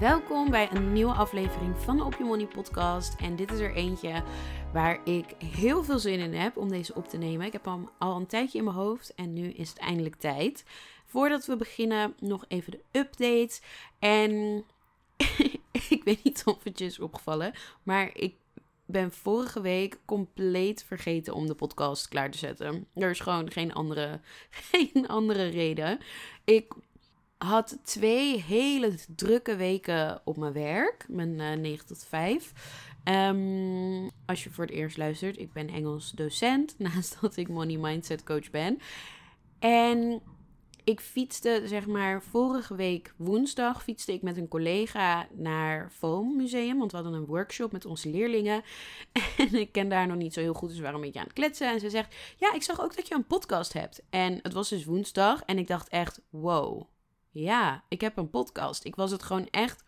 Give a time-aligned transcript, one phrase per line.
[0.00, 3.20] Welkom bij een nieuwe aflevering van de Op Je Money podcast.
[3.20, 4.22] En dit is er eentje
[4.72, 7.46] waar ik heel veel zin in heb om deze op te nemen.
[7.46, 10.64] Ik heb hem al een tijdje in mijn hoofd en nu is het eindelijk tijd.
[11.06, 13.60] Voordat we beginnen, nog even de update.
[13.98, 14.64] En
[15.88, 18.34] ik weet niet of het je is opgevallen, maar ik
[18.86, 22.86] ben vorige week compleet vergeten om de podcast klaar te zetten.
[22.94, 24.20] Er is gewoon geen andere,
[24.70, 25.98] geen andere reden.
[26.44, 26.74] Ik
[27.44, 31.06] had twee hele drukke weken op mijn werk.
[31.08, 32.52] Mijn uh, 9 tot 5.
[33.04, 36.74] Um, als je voor het eerst luistert, ik ben Engels docent.
[36.78, 38.78] Naast dat ik money mindset coach ben.
[39.58, 40.22] En
[40.84, 46.78] ik fietste, zeg maar, vorige week woensdag fietste ik met een collega naar Foam Museum.
[46.78, 48.62] Want we hadden een workshop met onze leerlingen.
[49.38, 51.26] En ik ken daar nog niet zo heel goed, dus we waren een beetje aan
[51.26, 51.68] het kletsen.
[51.68, 54.02] En ze zegt, ja, ik zag ook dat je een podcast hebt.
[54.10, 55.42] En het was dus woensdag.
[55.42, 56.82] En ik dacht echt, wow,
[57.30, 58.84] ja, ik heb een podcast.
[58.84, 59.84] Ik was het gewoon echt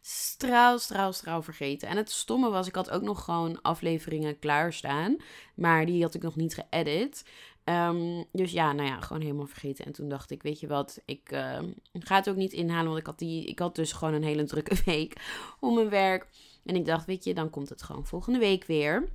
[0.00, 1.88] straal, straal, straal vergeten.
[1.88, 5.16] En het stomme was, ik had ook nog gewoon afleveringen klaarstaan.
[5.54, 7.24] Maar die had ik nog niet geëdit.
[7.64, 9.84] Um, dus ja, nou ja, gewoon helemaal vergeten.
[9.84, 11.58] En toen dacht ik, weet je wat, ik uh,
[11.92, 12.86] ga het ook niet inhalen.
[12.86, 15.16] Want ik had, die, ik had dus gewoon een hele drukke week
[15.60, 16.28] om mijn werk.
[16.64, 19.08] En ik dacht, weet je, dan komt het gewoon volgende week weer.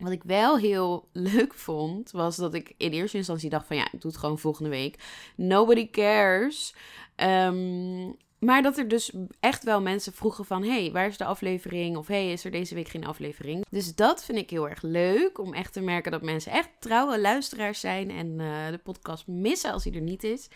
[0.00, 3.84] Wat ik wel heel leuk vond, was dat ik in eerste instantie dacht van ja,
[3.92, 4.98] ik doe het gewoon volgende week.
[5.36, 6.74] Nobody cares.
[7.16, 10.64] Um, maar dat er dus echt wel mensen vroegen van...
[10.64, 11.96] hey, waar is de aflevering?
[11.96, 13.64] Of hey, is er deze week geen aflevering?
[13.70, 15.38] Dus dat vind ik heel erg leuk.
[15.38, 18.10] Om echt te merken dat mensen echt trouwe luisteraars zijn...
[18.10, 20.48] en uh, de podcast missen als hij er niet is.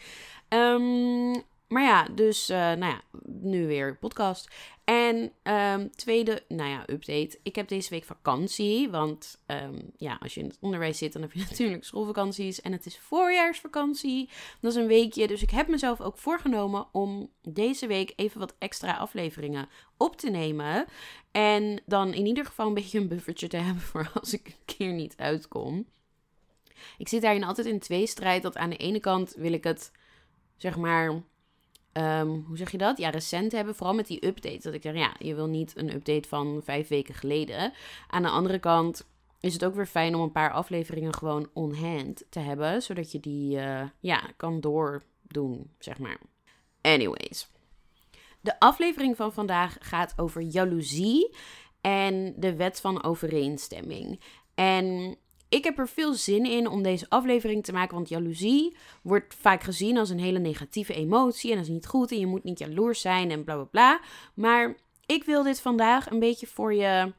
[0.49, 1.43] Um,
[1.75, 4.49] maar ja, dus uh, nou ja, nu weer podcast.
[4.85, 7.39] En um, tweede, nou ja, update.
[7.43, 8.91] Ik heb deze week vakantie.
[8.91, 12.61] Want um, ja, als je in het onderwijs zit, dan heb je natuurlijk schoolvakanties.
[12.61, 14.31] En het is voorjaarsvakantie.
[14.61, 15.27] Dat is een weekje.
[15.27, 20.31] Dus ik heb mezelf ook voorgenomen om deze week even wat extra afleveringen op te
[20.31, 20.85] nemen.
[21.31, 24.77] En dan in ieder geval een beetje een buffertje te hebben voor als ik een
[24.77, 25.87] keer niet uitkom.
[26.99, 28.43] Ik zit daarin altijd in twee strijd.
[28.43, 29.93] Dat aan de ene kant wil ik het,
[30.57, 31.23] zeg maar
[31.99, 32.99] Um, hoe zeg je dat?
[32.99, 33.75] Ja, recent hebben.
[33.75, 34.63] Vooral met die updates.
[34.63, 37.73] Dat ik zeg, ja, je wil niet een update van vijf weken geleden.
[38.09, 39.07] Aan de andere kant
[39.41, 42.83] is het ook weer fijn om een paar afleveringen gewoon on hand te hebben.
[42.83, 46.19] Zodat je die, uh, ja, kan doordoen, zeg maar.
[46.81, 47.51] Anyways.
[48.41, 51.37] De aflevering van vandaag gaat over jaloezie
[51.81, 54.21] en de wet van overeenstemming.
[54.55, 55.17] En
[55.55, 59.63] ik heb er veel zin in om deze aflevering te maken, want jaloezie wordt vaak
[59.63, 62.59] gezien als een hele negatieve emotie en dat is niet goed en je moet niet
[62.59, 64.01] jaloers zijn en bla bla bla.
[64.35, 64.77] Maar
[65.07, 67.13] ik wil dit vandaag een beetje voor je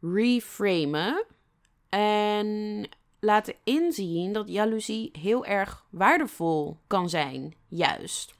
[0.00, 1.24] reframen
[1.88, 2.88] en
[3.20, 8.34] laten inzien dat jaloezie heel erg waardevol kan zijn, juist.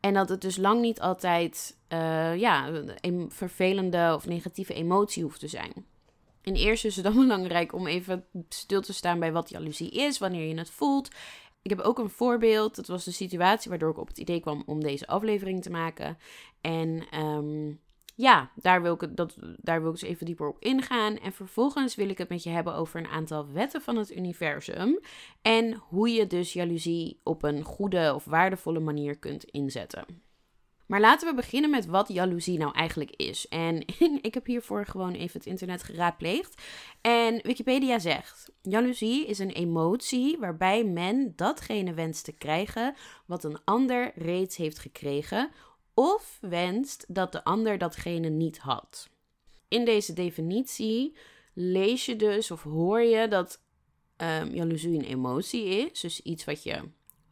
[0.00, 2.68] En dat het dus lang niet altijd uh, ja,
[3.00, 5.86] een vervelende of negatieve emotie hoeft te zijn.
[6.42, 10.18] In eerste is het dan belangrijk om even stil te staan bij wat jaloezie is,
[10.18, 11.08] wanneer je het voelt.
[11.62, 12.76] Ik heb ook een voorbeeld.
[12.76, 16.18] Dat was de situatie waardoor ik op het idee kwam om deze aflevering te maken.
[16.60, 17.80] En um,
[18.14, 21.18] ja, daar wil, ik, dat, daar wil ik dus even dieper op ingaan.
[21.18, 24.98] En vervolgens wil ik het met je hebben over een aantal wetten van het universum.
[25.42, 30.04] En hoe je dus jaloezie op een goede of waardevolle manier kunt inzetten.
[30.90, 33.48] Maar laten we beginnen met wat jaloezie nou eigenlijk is.
[33.48, 33.84] En
[34.28, 36.62] ik heb hiervoor gewoon even het internet geraadpleegd.
[37.00, 42.94] En Wikipedia zegt: Jaloezie is een emotie waarbij men datgene wenst te krijgen
[43.26, 45.50] wat een ander reeds heeft gekregen,
[45.94, 49.08] of wenst dat de ander datgene niet had.
[49.68, 51.16] In deze definitie
[51.54, 53.62] lees je dus of hoor je dat
[54.16, 56.82] um, jaloezie een emotie is, dus iets wat je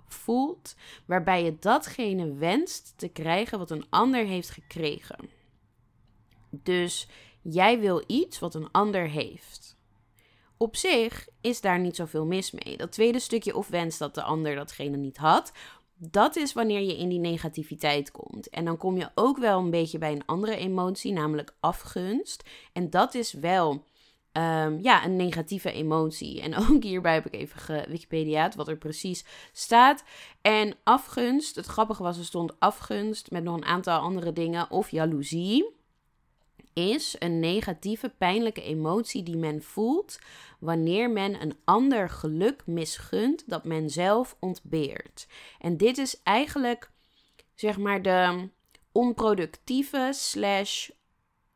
[0.09, 0.75] voelt,
[1.07, 5.29] waarbij je datgene wenst te krijgen wat een ander heeft gekregen.
[6.51, 7.09] Dus
[7.43, 9.77] jij wil iets wat een ander heeft.
[10.57, 12.77] op zich is daar niet zoveel mis mee.
[12.77, 15.53] Dat tweede stukje of wens dat de ander datgene niet had,
[15.99, 18.49] dat is wanneer je in die negativiteit komt.
[18.49, 22.49] En dan kom je ook wel een beetje bij een andere emotie, namelijk afgunst.
[22.73, 23.85] En dat is wel
[24.33, 26.41] um, ja, een negatieve emotie.
[26.41, 30.05] En ook hierbij heb ik even gewikipediaat wat er precies staat.
[30.41, 34.71] En afgunst, het grappige was, er stond afgunst met nog een aantal andere dingen.
[34.71, 35.77] Of jaloezie
[36.73, 40.19] is een negatieve, pijnlijke emotie die men voelt
[40.59, 45.27] wanneer men een ander geluk misgunt dat men zelf ontbeert.
[45.59, 46.91] En dit is eigenlijk,
[47.55, 48.49] zeg maar, de
[48.93, 50.89] onproductieve slash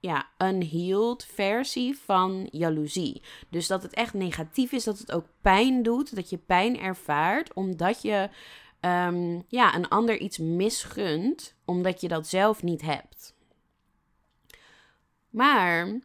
[0.02, 3.22] ja, unhealed versie van jaloezie.
[3.48, 7.52] Dus dat het echt negatief is, dat het ook pijn doet, dat je pijn ervaart,
[7.52, 8.28] omdat je
[8.80, 13.34] ehm, ja, een ander iets misgunt, omdat je dat zelf niet hebt.
[15.30, 16.00] Maar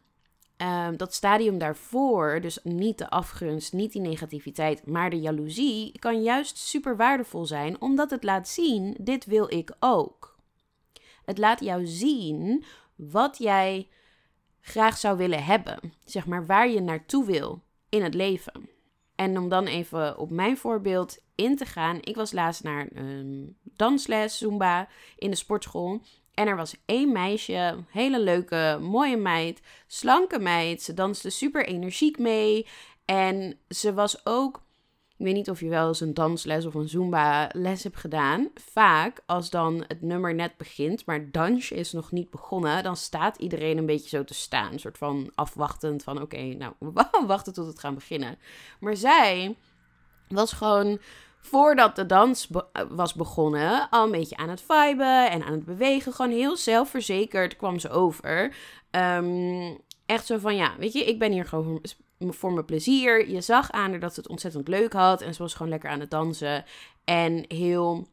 [0.57, 6.23] ehm, dat stadium daarvoor, dus niet de afgunst, niet die negativiteit, maar de jaloezie, kan
[6.23, 10.35] juist super waardevol zijn, omdat het laat zien: dit wil ik ook.
[11.25, 12.63] Het laat jou zien
[12.97, 13.88] wat jij
[14.61, 15.94] graag zou willen hebben.
[16.05, 18.69] Zeg maar waar je naartoe wil in het leven.
[19.15, 21.97] En om dan even op mijn voorbeeld in te gaan.
[22.01, 26.01] Ik was laatst naar een dansles, Zumba, in de sportschool.
[26.33, 30.81] En er was één meisje, hele leuke, mooie meid, slanke meid.
[30.81, 32.67] Ze danste super energiek mee.
[33.05, 34.61] En ze was ook
[35.18, 38.50] ik weet niet of je wel eens een dansles of een Zumba-les hebt gedaan.
[38.56, 43.38] Vaak, als dan het nummer net begint, maar dansje is nog niet begonnen, dan staat
[43.38, 44.74] iedereen een beetje zo te staan.
[44.74, 48.38] Een soort van afwachtend van, oké, nou, we wachten tot het gaan beginnen.
[48.80, 49.56] Maar zij
[50.28, 51.00] was gewoon,
[51.40, 52.50] voordat de dans
[52.90, 56.14] was begonnen, al een beetje aan het viben en aan het bewegen.
[56.14, 58.56] Gewoon heel zelfverzekerd kwam ze over.
[58.92, 59.75] Ehm,
[60.06, 61.81] echt zo van, ja, weet je, ik ben hier gewoon
[62.19, 63.30] voor mijn plezier.
[63.30, 65.22] Je zag aan haar dat ze het ontzettend leuk had.
[65.22, 66.66] En ze was gewoon lekker aan het dansen.
[67.04, 68.08] En heel,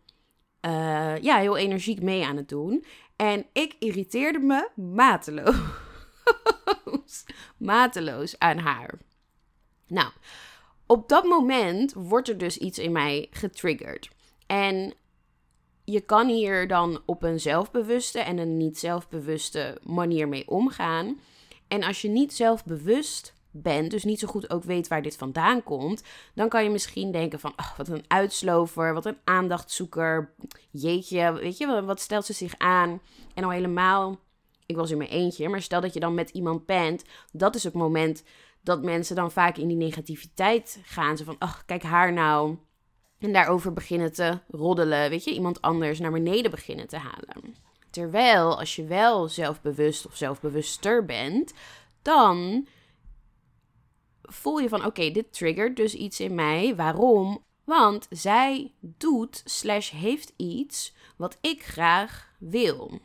[0.66, 2.84] uh, ja, heel energiek mee aan het doen.
[3.16, 5.56] En ik irriteerde me mateloos.
[7.56, 8.98] mateloos aan haar.
[9.86, 10.10] Nou,
[10.86, 14.10] op dat moment wordt er dus iets in mij getriggerd.
[14.46, 14.94] En
[15.84, 21.20] je kan hier dan op een zelfbewuste en een niet zelfbewuste manier mee omgaan.
[21.68, 25.62] En als je niet zelfbewust bent, dus niet zo goed ook weet waar dit vandaan
[25.62, 26.02] komt,
[26.34, 30.34] dan kan je misschien denken van, wat een uitslover, wat een aandachtzoeker,
[30.70, 33.00] jeetje, weet je, wat stelt ze zich aan?
[33.34, 34.18] En al helemaal,
[34.66, 37.64] ik was in mijn eentje, maar stel dat je dan met iemand bent, dat is
[37.64, 38.24] het moment
[38.62, 41.16] dat mensen dan vaak in die negativiteit gaan.
[41.16, 42.56] Ze van, oh, kijk haar nou.
[43.18, 47.54] En daarover beginnen te roddelen, weet je, iemand anders naar beneden beginnen te halen.
[47.90, 51.52] Terwijl als je wel zelfbewust of zelfbewuster bent,
[52.02, 52.66] dan
[54.28, 56.74] voel je van oké, dit triggert dus iets in mij.
[56.76, 57.44] Waarom?
[57.64, 63.00] Want zij doet slash heeft iets wat ik graag wil.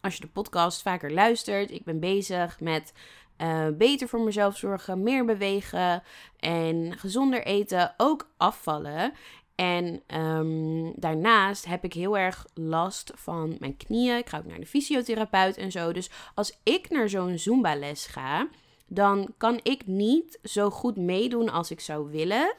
[0.00, 2.92] Als je de podcast vaker luistert, ik ben bezig met
[3.38, 6.02] uh, beter voor mezelf zorgen, meer bewegen
[6.38, 9.12] en gezonder eten, ook afvallen.
[9.54, 14.16] En um, daarnaast heb ik heel erg last van mijn knieën.
[14.16, 15.92] Ik ga ook naar de fysiotherapeut en zo.
[15.92, 18.48] Dus als ik naar zo'n Zumba-les ga,
[18.94, 22.54] dan kan ik niet zo goed meedoen als ik zou willen.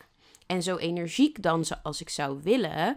[0.45, 2.95] En zo energiek dansen als ik zou willen.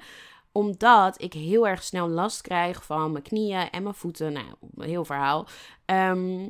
[0.53, 4.33] Omdat ik heel erg snel last krijg van mijn knieën en mijn voeten.
[4.33, 4.47] Nou,
[4.79, 5.47] heel verhaal.
[5.85, 6.49] Ehm,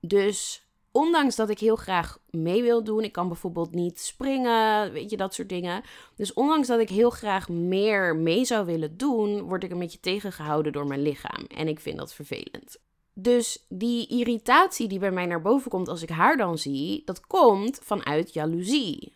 [0.00, 5.10] dus ondanks dat ik heel graag mee wil doen, ik kan bijvoorbeeld niet springen, weet
[5.10, 5.82] je, dat soort dingen.
[6.16, 10.00] Dus ondanks dat ik heel graag meer mee zou willen doen, word ik een beetje
[10.00, 11.44] tegengehouden door mijn lichaam.
[11.44, 12.78] En ik vind dat vervelend.
[13.14, 17.26] Dus die irritatie die bij mij naar boven komt als ik haar dan zie, dat
[17.26, 19.12] komt vanuit jaloezie.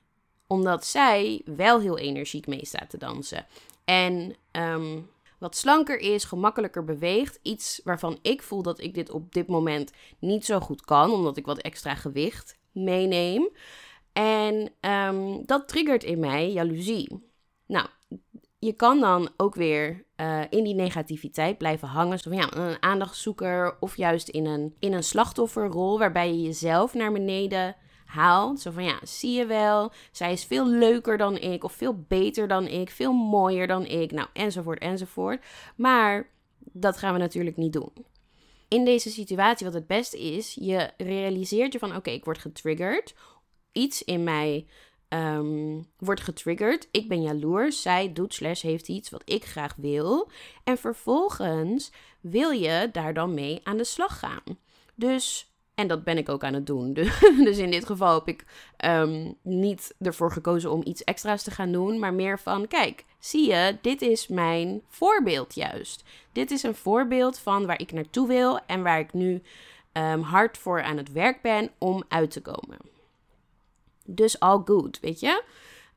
[0.46, 3.46] Omdat zij wel heel energiek mee staat te dansen.
[3.84, 5.00] En ehm,
[5.38, 7.38] wat slanker is, gemakkelijker beweegt.
[7.42, 11.36] Iets waarvan ik voel dat ik dit op dit moment niet zo goed kan, omdat
[11.36, 13.48] ik wat extra gewicht meeneem.
[14.12, 17.30] En um, dat triggert in mij jaloezie.
[17.66, 17.86] Nou,
[18.64, 22.18] je kan dan ook weer uh, in die negativiteit blijven hangen.
[22.18, 26.94] Zo van ja, een aandachtzoeker of juist in een, in een slachtofferrol waarbij je jezelf
[26.94, 28.60] naar beneden haalt.
[28.60, 32.48] Zo van ja, zie je wel, zij is veel leuker dan ik of veel beter
[32.48, 35.44] dan ik, veel mooier dan ik, nou enzovoort enzovoort.
[35.76, 37.92] Maar dat gaan we natuurlijk niet doen.
[38.68, 43.14] In deze situatie wat het beste is, je realiseert je van oké, ik word getriggerd.
[43.72, 44.66] Iets in mij
[45.08, 46.88] um, wordt getriggerd.
[46.90, 47.82] Ik ben jaloers.
[47.82, 50.30] Zij doet slash heeft iets wat ik graag wil.
[50.64, 54.58] En vervolgens wil je daar dan mee aan de slag gaan.
[54.94, 56.92] Dus En dat ben ik ook aan het doen.
[57.44, 58.44] Dus in dit geval heb ik
[58.76, 63.48] ehm, niet ervoor gekozen om iets extra's te gaan doen, maar meer van: kijk, zie
[63.48, 66.04] je, dit is mijn voorbeeld juist.
[66.32, 69.42] Dit is een voorbeeld van waar ik naartoe wil en waar ik nu
[69.92, 72.93] um, hard voor aan het werk ben om uit te komen.
[74.04, 75.42] Dus all good, weet je?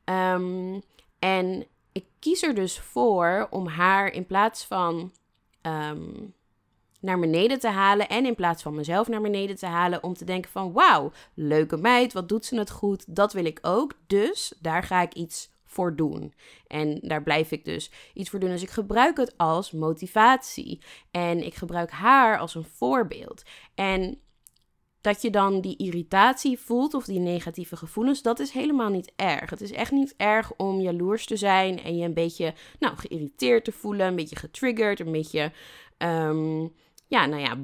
[0.04, 0.82] Um,
[1.18, 5.12] en ik kies er dus voor om haar in plaats van
[5.62, 6.34] um,
[7.00, 10.24] naar beneden te halen en in plaats van mezelf naar beneden te halen om te
[10.24, 13.92] denken van wauw, leuke meid, wat doet ze het goed, dat wil ik ook.
[14.06, 16.34] Dus daar ga ik iets voor doen.
[16.66, 18.50] En daar blijf ik dus iets voor doen.
[18.50, 20.82] Dus ik gebruik het als motivatie.
[21.10, 23.42] En ik gebruik haar als een voorbeeld.
[23.74, 24.20] En
[25.08, 29.50] dat je dan die irritatie voelt of die negatieve gevoelens, dat is helemaal niet erg.
[29.50, 33.64] Het is echt niet erg om jaloers te zijn en je een beetje nou, geïrriteerd
[33.64, 35.52] te voelen, een beetje getriggerd, een beetje.
[35.98, 36.60] Ehm,
[37.06, 37.56] ja, nou ja,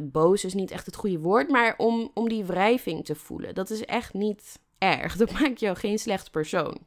[0.00, 3.54] boos is niet echt het goede woord, maar om, om die wrijving te voelen.
[3.54, 5.16] Dat is echt niet erg.
[5.22, 6.78] Dat maakt jou geen slecht persoon.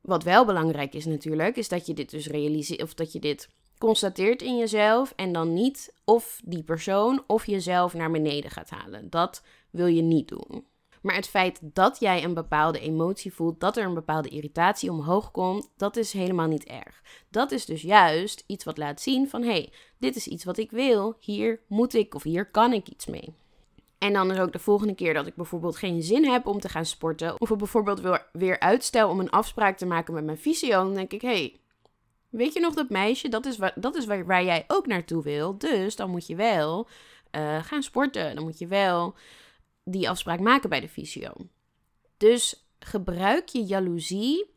[0.00, 3.48] Wat wel belangrijk is natuurlijk, is dat je dit dus realiseert, of dat je dit
[3.78, 9.10] constateert in jezelf en dan niet of die persoon of jezelf naar beneden gaat halen.
[9.10, 10.66] Dat wil je niet doen.
[11.02, 15.30] Maar het feit dat jij een bepaalde emotie voelt, dat er een bepaalde irritatie omhoog
[15.30, 17.02] komt, dat is helemaal niet erg.
[17.30, 20.58] Dat is dus juist iets wat laat zien van hé, hey, dit is iets wat
[20.58, 23.34] ik wil, hier moet ik of hier kan ik iets mee.
[23.98, 26.68] En dan is ook de volgende keer dat ik bijvoorbeeld geen zin heb om te
[26.68, 30.94] gaan sporten, of bijvoorbeeld weer uitstel om een afspraak te maken met mijn fysio, dan
[30.94, 31.60] denk ik hé, hey,
[32.28, 35.58] weet je nog dat meisje, dat is, waar, dat is waar, jij ook naartoe wil,
[35.58, 36.88] dus dan moet je wel
[37.32, 39.14] uh, gaan sporten, dan moet je wel
[39.90, 41.32] die afspraak maken bij de fysio.
[42.16, 44.50] Dus gebruik je jaloezie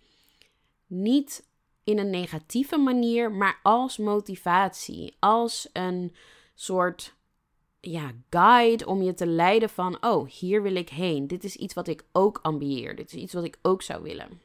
[0.87, 1.47] niet
[1.83, 6.15] in een negatieve manier, maar als motivatie, als een
[6.55, 7.15] soort
[7.79, 11.27] ja, guide om je te leiden van, oh, hier wil ik heen.
[11.27, 12.95] Dit is iets wat ik ook ambieer.
[12.95, 14.41] Dit is iets wat ik ook zou willen.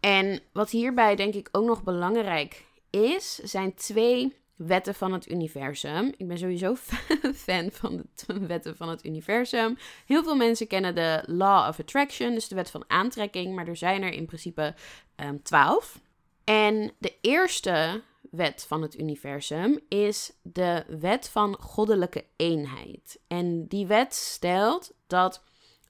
[0.00, 6.12] En wat hierbij denk ik ook nog belangrijk is, zijn twee wetten van het universum.
[6.16, 6.74] Ik ben sowieso
[7.44, 9.78] fan van de wetten van het universum.
[10.06, 13.76] Heel veel mensen kennen de Law of Attraction, dus de wet van aantrekking, maar er
[13.76, 14.74] zijn er in principe
[15.16, 16.00] um, twaalf.
[16.44, 23.18] En de eerste wet van het universum is de wet van goddelijke eenheid.
[23.26, 25.42] En die wet stelt dat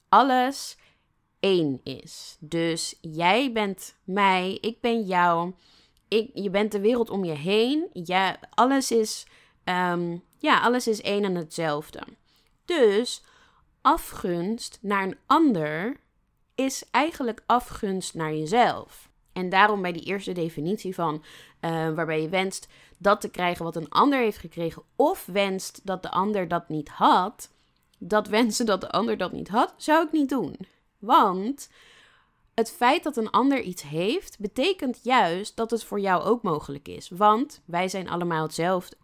[0.08, 0.76] alles
[1.40, 2.36] één is.
[2.40, 5.54] Dus jij bent mij, ik ben jou
[6.08, 7.88] ik, je bent de wereld om je heen.
[7.92, 9.26] Ja, alles is,
[9.64, 12.02] um, ja, alles is één en hetzelfde.
[12.64, 13.22] Dus
[13.80, 15.96] afgunst naar een ander
[16.54, 19.08] is eigenlijk afgunst naar jezelf.
[19.32, 21.14] En daarom bij die eerste definitie van
[21.60, 26.02] uh, waarbij je wenst dat te krijgen wat een ander heeft gekregen, of wenst dat
[26.02, 27.50] de ander dat niet had,
[27.98, 30.58] dat wensen dat de ander dat niet had, zou ik niet doen.
[30.98, 31.70] Want
[32.56, 36.88] het feit dat een ander iets heeft, betekent juist dat het voor jou ook mogelijk
[36.88, 37.08] is.
[37.08, 38.96] Want wij zijn allemaal hetzelfde.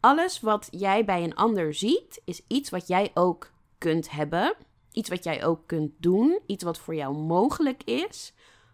[0.00, 4.54] Alles wat jij bij een ander ziet, is iets wat jij ook kunt hebben.
[4.92, 6.38] Iets wat jij ook kunt doen.
[6.46, 8.32] Iets wat voor jou mogelijk is.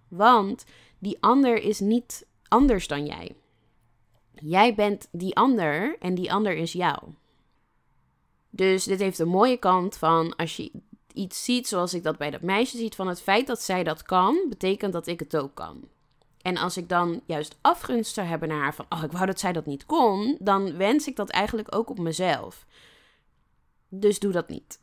[0.08, 0.64] Want
[0.98, 3.36] die ander is niet anders dan jij.
[4.34, 6.98] Jij bent die ander en die ander is jou.
[8.50, 10.70] Dus dit heeft een mooie kant van als je
[11.18, 14.02] iets ziet zoals ik dat bij dat meisje ziet, van het feit dat zij dat
[14.02, 15.88] kan, betekent dat ik het ook kan.
[16.42, 19.40] En als ik dan juist afgunst zou hebben naar haar van, oh, ik wou dat
[19.40, 22.66] zij dat niet kon, dan wens ik dat eigenlijk ook op mezelf.
[23.88, 24.78] Dus doe dat niet.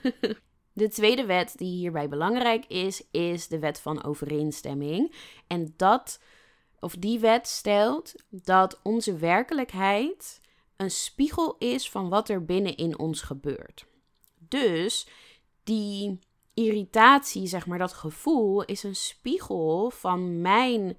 [0.72, 5.14] de tweede wet die hierbij belangrijk is, is de wet van overeenstemming.
[5.46, 6.20] En dat,
[6.80, 10.40] of die wet stelt dat onze werkelijkheid
[10.76, 13.86] een spiegel is van wat er binnenin ons gebeurt.
[14.38, 15.06] Dus
[15.64, 16.18] die
[16.54, 20.98] irritatie, zeg maar, dat gevoel, is een spiegel van mijn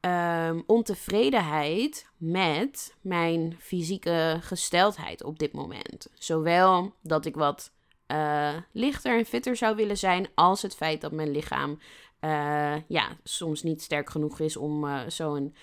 [0.00, 6.06] um, ontevredenheid met mijn fysieke gesteldheid op dit moment.
[6.14, 7.72] Zowel dat ik wat
[8.08, 11.78] uh, lichter en fitter zou willen zijn, als het feit dat mijn lichaam
[12.20, 15.54] uh, ja, soms niet sterk genoeg is om uh, zo'n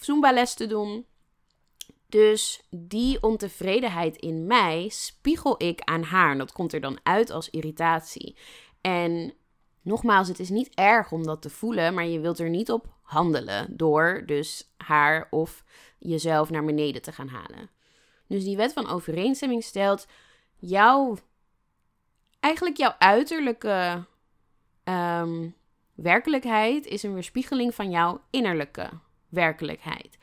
[0.00, 1.06] Zumba-les te doen.
[2.10, 6.38] Dus die ontevredenheid in mij spiegel ik aan haar.
[6.38, 8.36] Dat komt er dan uit als irritatie.
[8.80, 9.34] En
[9.82, 12.86] nogmaals, het is niet erg om dat te voelen, maar je wilt er niet op
[13.02, 15.64] handelen door dus haar of
[15.98, 17.70] jezelf naar beneden te gaan halen.
[18.26, 20.06] Dus die wet van overeenstemming stelt
[20.56, 21.16] jouw,
[22.40, 24.04] eigenlijk jouw uiterlijke
[24.84, 25.54] um,
[25.94, 28.90] werkelijkheid is een weerspiegeling van jouw innerlijke
[29.28, 30.18] werkelijkheid.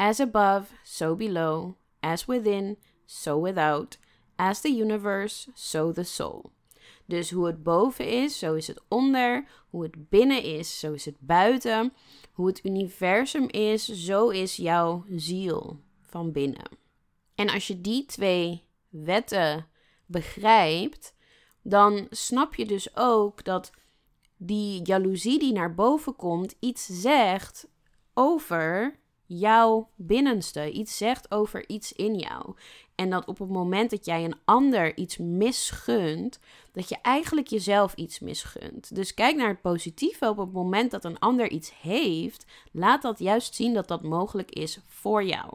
[0.00, 1.76] As above, so below.
[2.02, 3.98] As within, so without.
[4.38, 6.52] As the universe, so the soul.
[7.06, 9.44] Dus hoe het boven is, zo is het onder.
[9.70, 11.92] Hoe het binnen is, zo is het buiten.
[12.32, 16.78] Hoe het universum is, zo is jouw ziel van binnen.
[17.34, 19.66] En als je die twee wetten
[20.06, 21.14] begrijpt,
[21.62, 23.72] dan snap je dus ook dat
[24.36, 27.68] die jaloezie die naar boven komt iets zegt
[28.14, 28.98] over
[29.38, 32.54] jouw binnenste, iets zegt over iets in jou.
[32.94, 36.40] En dat op het moment dat jij een ander iets misgunt,
[36.72, 38.94] dat je eigenlijk jezelf iets misgunt.
[38.94, 40.28] Dus kijk naar het positieve.
[40.28, 44.50] Op het moment dat een ander iets heeft, laat dat juist zien dat dat mogelijk
[44.50, 45.54] is voor jou.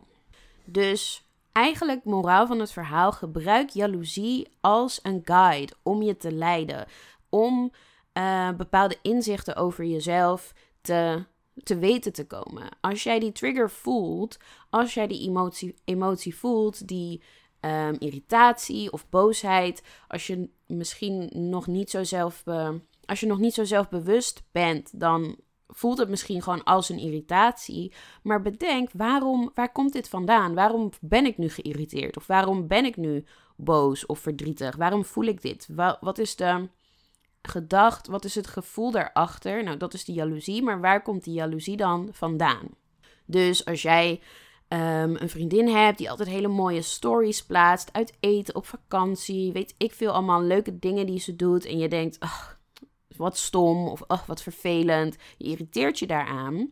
[0.65, 6.85] Dus eigenlijk, moraal van het verhaal, gebruik jaloezie als een guide om je te leiden.
[7.29, 7.71] Om
[8.13, 11.25] uh, bepaalde inzichten over jezelf te
[11.63, 12.69] te weten te komen.
[12.81, 14.37] Als jij die trigger voelt,
[14.69, 17.21] als jij die emotie, emotie voelt, die
[17.61, 22.43] um, irritatie of boosheid, als je misschien nog niet zo zelf,
[23.05, 25.35] als je nog niet zo zelfbewust bent, dan
[25.67, 27.93] voelt het misschien gewoon als een irritatie.
[28.23, 30.53] Maar bedenk, waarom, waar komt dit vandaan?
[30.53, 32.17] Waarom ben ik nu geïrriteerd?
[32.17, 34.75] Of waarom ben ik nu boos of verdrietig?
[34.75, 35.67] Waarom voel ik dit?
[35.99, 36.69] Wat is de
[37.47, 39.63] gedacht, wat is het gevoel daarachter?
[39.63, 42.67] Nou, dat is die jaloezie, maar waar komt die jaloezie dan vandaan?
[43.25, 44.21] Dus als jij
[44.69, 49.75] um, een vriendin hebt die altijd hele mooie stories plaatst, uit eten, op vakantie, weet
[49.77, 52.59] ik veel allemaal leuke dingen die ze doet en je denkt, ach,
[53.17, 56.69] wat stom of ach, wat vervelend, je irriteert je daaraan.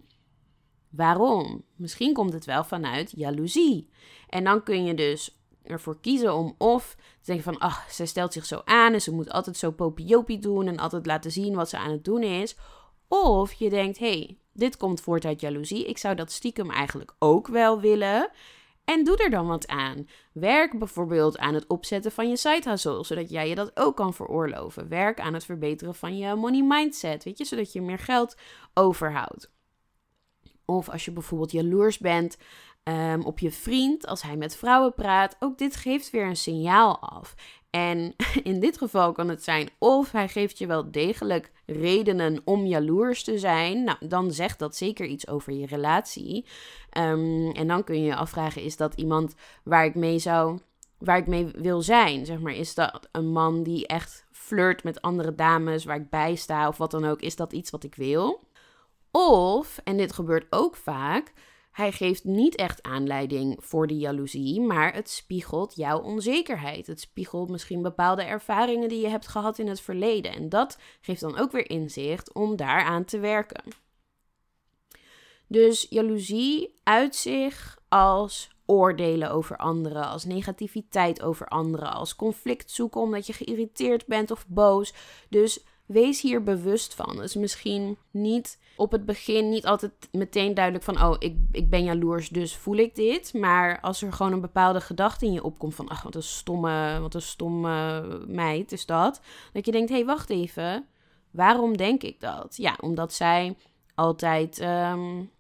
[0.90, 1.64] Waarom?
[1.76, 3.90] Misschien komt het wel vanuit jaloezie.
[4.30, 8.34] En dan kun je dus ervoor kiezen om of te denken van, ach, zij stelt
[8.34, 11.70] zich zo aan en ze moet altijd zo popiopie doen en altijd laten zien wat
[11.70, 12.56] ze aan het doen is.
[13.08, 15.86] Of je denkt, hey, dit komt voort uit jaloezie.
[15.86, 18.30] Ik zou dat stiekem eigenlijk ook wel willen.
[18.86, 20.08] En doe er dan wat aan.
[20.34, 24.14] Werk bijvoorbeeld aan het opzetten van je side hustle, zodat jij je dat ook kan
[24.14, 24.88] veroorloven.
[24.88, 28.38] Werk aan het verbeteren van je money mindset, weet je, zodat je meer geld
[28.74, 29.52] overhoudt.
[30.66, 32.38] Of als je bijvoorbeeld jaloers bent
[32.84, 35.36] Ehm, op je vriend als hij met vrouwen praat.
[35.40, 37.36] Ook dit geeft weer een signaal af.
[37.70, 42.66] En in dit geval kan het zijn of hij geeft je wel degelijk redenen om
[42.66, 43.84] jaloers te zijn.
[43.84, 46.46] Nou, dan zegt dat zeker iets over je relatie.
[46.90, 50.60] Ehm, en dan kun je je afvragen: is dat iemand waar ik mee zou,
[50.98, 52.26] waar ik mee wil zijn?
[52.26, 56.36] Zeg maar, is dat een man die echt flirt met andere dames waar ik bij
[56.36, 57.22] sta of wat dan ook?
[57.22, 58.48] Is dat iets wat ik wil?
[59.12, 61.34] Of, en dit gebeurt ook vaak
[61.74, 66.88] hij geeft niet echt aanleiding voor die jaloezie, maar het spiegelt jouw onzekerheid.
[66.88, 70.32] Het spiegelt misschien bepaalde ervaringen die je hebt gehad in het verleden.
[70.32, 73.64] En dat geeft dan ook weer inzicht om daaraan te werken.
[75.48, 83.02] Dus jaloezie uit zich als oordelen over anderen, als negativiteit over anderen, als conflict zoeken
[83.02, 84.94] omdat je geïrriteerd bent of boos.
[85.30, 87.22] Dus wees hier bewust van.
[87.22, 91.84] Is misschien niet op het begin niet altijd meteen duidelijk van, oh, ik, ik ben
[91.84, 93.34] jaloers, dus voel ik dit.
[93.34, 96.98] Maar als er gewoon een bepaalde gedachte in je opkomt van, ach, wat een stomme,
[97.02, 99.22] wat een stomme meid is dat.
[99.54, 100.86] Dat je denkt, hé, hey, wacht even,
[101.32, 102.56] waarom denk ik dat?
[102.58, 103.56] Ja, omdat zij
[103.96, 105.32] altijd um,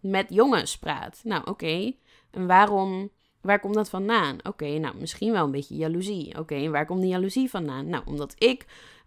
[0.00, 1.20] met jongens praat.
[1.24, 1.92] Nou, oké.
[2.30, 4.38] En waarom, waar komt dat vandaan?
[4.42, 6.38] Oké, nou, misschien wel een beetje jaloezie.
[6.38, 7.88] Oké, en waar komt die jaloezie vandaan?
[7.88, 8.66] Nou, omdat ik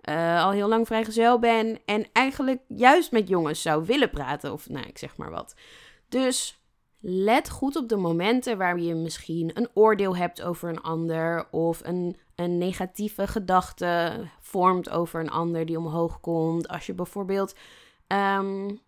[0.10, 4.54] uh, al heel lang vrijgezel ben en eigenlijk juist met jongens zou willen praten.
[4.54, 5.56] Of nou, ik zeg maar wat.
[6.10, 6.60] Dus
[7.00, 11.82] let goed op de momenten waar je misschien een oordeel hebt over een ander of
[11.84, 16.68] een, een negatieve gedachte vormt over een ander die omhoog komt.
[16.68, 17.56] Als je bijvoorbeeld
[18.08, 18.80] um,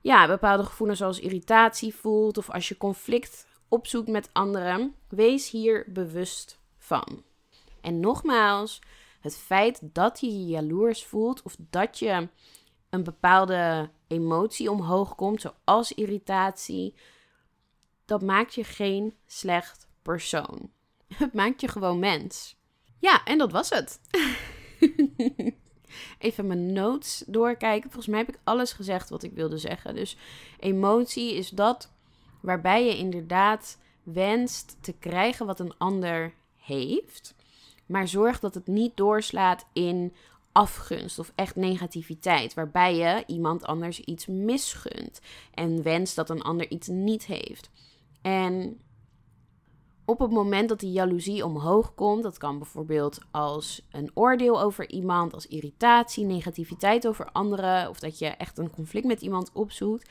[0.00, 5.84] ja, bepaalde gevoelens zoals irritatie voelt of als je conflict opzoekt met anderen, wees hier
[5.88, 7.22] bewust van.
[7.80, 8.80] En nogmaals,
[9.24, 12.28] het feit dat je je jaloers voelt of dat je
[12.90, 16.94] een bepaalde emotie omhoog komt, zoals irritatie,
[18.04, 20.70] dat maakt je geen slecht persoon.
[21.14, 22.56] Het maakt je gewoon mens.
[22.98, 24.00] Ja, en dat was het.
[26.18, 27.90] Even mijn notes doorkijken.
[27.90, 29.94] Volgens mij heb ik alles gezegd wat ik wilde zeggen.
[29.94, 30.16] Dus
[30.58, 31.92] emotie is dat
[32.40, 37.34] waarbij je inderdaad wenst te krijgen wat een ander heeft.
[37.86, 40.12] Maar zorg dat het niet doorslaat in
[40.52, 45.20] afgunst of echt negativiteit, waarbij je iemand anders iets misgunt
[45.54, 47.70] en wenst dat een ander iets niet heeft.
[48.22, 48.80] En
[50.04, 54.90] op het moment dat die jaloezie omhoog komt, dat kan bijvoorbeeld als een oordeel over
[54.90, 60.10] iemand, als irritatie, negativiteit over anderen, of dat je echt een conflict met iemand opzoekt.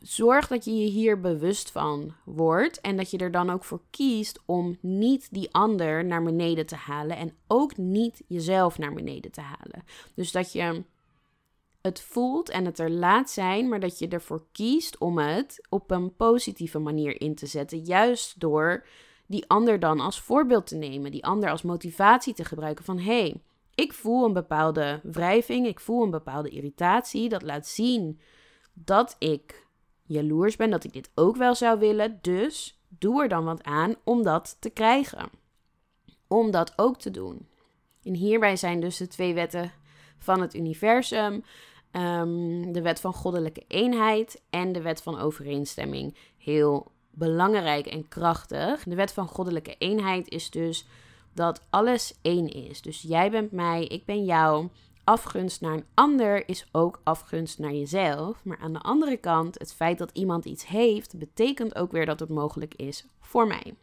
[0.00, 3.80] Zorg dat je je hier bewust van wordt en dat je er dan ook voor
[3.90, 9.30] kiest om niet die ander naar beneden te halen en ook niet jezelf naar beneden
[9.30, 9.84] te halen.
[10.14, 10.84] Dus dat je
[11.80, 15.90] het voelt en het er laat zijn, maar dat je ervoor kiest om het op
[15.90, 18.86] een positieve manier in te zetten, juist door
[19.26, 23.20] die ander dan als voorbeeld te nemen, die ander als motivatie te gebruiken van hé,
[23.20, 23.40] hey,
[23.74, 28.20] ik voel een bepaalde wrijving, ik voel een bepaalde irritatie, dat laat zien
[28.74, 29.66] dat ik
[30.02, 32.18] jaloers ben, dat ik dit ook wel zou willen.
[32.22, 35.30] Dus doe er dan wat aan om dat te krijgen.
[36.26, 37.46] Om dat ook te doen.
[38.02, 39.72] En hierbij zijn dus de twee wetten
[40.18, 41.44] van het universum.
[41.90, 46.16] Ehm, de wet van goddelijke eenheid en de wet van overeenstemming.
[46.38, 48.82] Heel belangrijk en krachtig.
[48.82, 50.86] De wet van goddelijke eenheid is dus
[51.34, 52.82] dat alles één is.
[52.82, 54.68] Dus jij bent mij, ik ben jou
[55.04, 58.44] afgunst naar een ander is ook afgunst naar jezelf.
[58.44, 62.20] Maar aan de andere kant, het feit dat iemand iets heeft, betekent ook weer dat
[62.20, 63.74] het mogelijk is voor mij.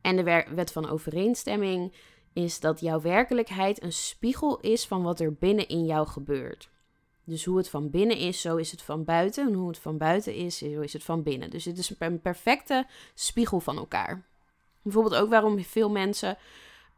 [0.00, 1.92] En de wet van overeenstemming
[2.32, 6.70] is dat jouw werkelijkheid een spiegel is van wat er binnen in jou gebeurt.
[7.24, 9.46] Dus hoe het van binnen is, zo is het van buiten.
[9.46, 11.50] En hoe het van buiten is, zo is het van binnen.
[11.50, 14.26] Dus het is een perfecte spiegel van elkaar.
[14.82, 16.38] Bijvoorbeeld ook waarom veel mensen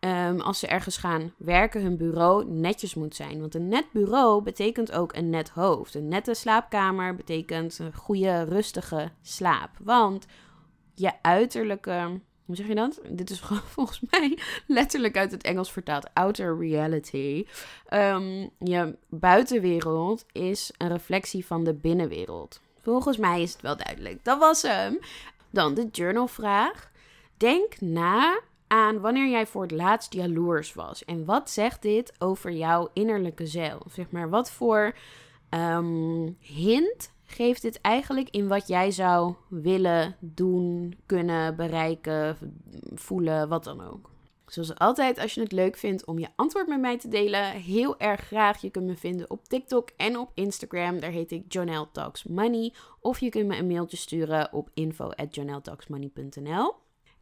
[0.03, 3.41] Ehm, als ze ergens gaan werken, hun bureau netjes moet zijn.
[3.41, 5.95] Want een net bureau betekent ook een net hoofd.
[5.95, 9.71] Een nette slaapkamer betekent een goede, rustige slaap.
[9.81, 10.27] Want
[10.95, 12.21] je uiterlijke.
[12.45, 13.01] Hoe zeg je dat?
[13.09, 13.41] Dit is
[13.75, 16.15] volgens mij letterlijk uit het Engels vertaald.
[16.15, 17.47] Outer reality.
[17.91, 22.61] Um, je buitenwereld is een reflectie van de binnenwereld.
[22.81, 24.25] Volgens mij is het wel duidelijk.
[24.25, 24.99] Dat was hem.
[25.51, 26.91] Dan de journalvraag.
[27.37, 28.41] Denk na
[29.01, 31.05] wanneer jij voor het laatst jaloers was.
[31.05, 33.83] En wat zegt dit over jouw innerlijke zelf?
[33.93, 34.97] Zeg maar, wat voor
[35.51, 42.37] um, hint geeft dit eigenlijk in wat jij zou willen doen, kunnen bereiken,
[42.95, 44.11] voelen, wat dan ook?
[44.47, 47.99] Zoals altijd, als je het leuk vindt om je antwoord met mij te delen, heel
[47.99, 48.61] erg graag.
[48.61, 51.01] Je kunt me vinden op TikTok en op Instagram.
[51.01, 52.73] Daar heet ik Jonelle Talks Money.
[53.01, 55.35] Of je kunt me een mailtje sturen op info at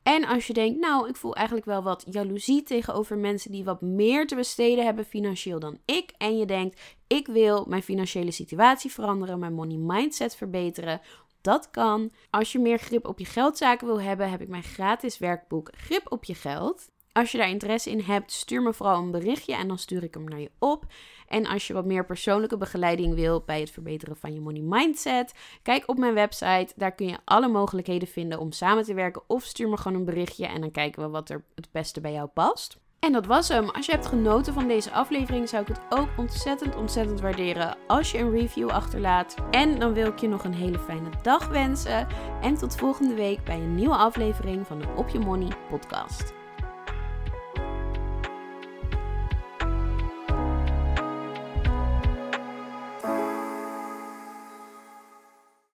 [0.02, 3.80] en als je denkt, nou, ik voel eigenlijk wel wat jaloezie tegenover mensen die wat
[3.80, 6.12] meer te besteden hebben financieel dan ik.
[6.18, 11.00] En je denkt, ik wil mijn financiële situatie veranderen, mijn money mindset verbeteren.
[11.40, 12.10] Dat kan.
[12.30, 16.12] Als je meer grip op je geldzaken wil hebben, heb ik mijn gratis werkboek Grip
[16.12, 16.88] op je geld.
[17.12, 20.14] Als je daar interesse in hebt, stuur me vooral een berichtje en dan stuur ik
[20.14, 20.84] hem naar je op.
[21.30, 25.34] En als je wat meer persoonlijke begeleiding wil bij het verbeteren van je money mindset,
[25.62, 26.72] kijk op mijn website.
[26.76, 29.22] Daar kun je alle mogelijkheden vinden om samen te werken.
[29.26, 32.12] Of stuur me gewoon een berichtje en dan kijken we wat er het beste bij
[32.12, 32.78] jou past.
[32.98, 33.68] En dat was hem.
[33.68, 38.10] Als je hebt genoten van deze aflevering, zou ik het ook ontzettend, ontzettend waarderen als
[38.10, 39.34] je een review achterlaat.
[39.50, 42.06] En dan wil ik je nog een hele fijne dag wensen.
[42.40, 46.39] En tot volgende week bij een nieuwe aflevering van de Op Je Money podcast.